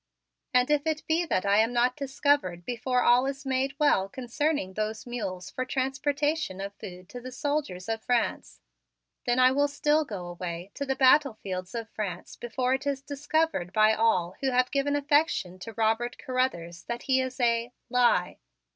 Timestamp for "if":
0.71-0.87